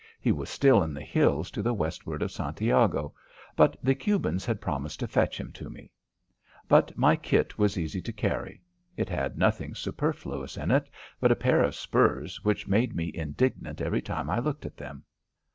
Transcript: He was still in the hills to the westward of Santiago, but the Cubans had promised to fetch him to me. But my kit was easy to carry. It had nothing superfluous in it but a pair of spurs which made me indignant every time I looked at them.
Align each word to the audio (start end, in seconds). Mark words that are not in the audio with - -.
He 0.19 0.31
was 0.31 0.49
still 0.49 0.81
in 0.81 0.95
the 0.95 1.03
hills 1.03 1.51
to 1.51 1.61
the 1.61 1.75
westward 1.75 2.23
of 2.23 2.31
Santiago, 2.31 3.13
but 3.55 3.77
the 3.83 3.93
Cubans 3.93 4.47
had 4.47 4.59
promised 4.59 4.99
to 5.01 5.07
fetch 5.07 5.39
him 5.39 5.51
to 5.51 5.69
me. 5.69 5.91
But 6.67 6.97
my 6.97 7.15
kit 7.15 7.59
was 7.59 7.77
easy 7.77 8.01
to 8.01 8.11
carry. 8.11 8.63
It 8.97 9.09
had 9.09 9.37
nothing 9.37 9.75
superfluous 9.75 10.57
in 10.57 10.71
it 10.71 10.89
but 11.19 11.31
a 11.31 11.35
pair 11.35 11.61
of 11.61 11.75
spurs 11.75 12.43
which 12.43 12.67
made 12.67 12.95
me 12.95 13.11
indignant 13.13 13.79
every 13.79 14.01
time 14.01 14.27
I 14.27 14.39
looked 14.39 14.65
at 14.65 14.75
them. 14.77 15.03